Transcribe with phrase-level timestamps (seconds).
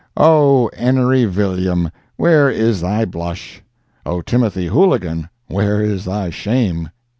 [0.17, 3.61] Oh, 'Enery Villiam, where is thy blush!
[4.03, 6.89] Oh, Timothy Hooligan, where is thy shame!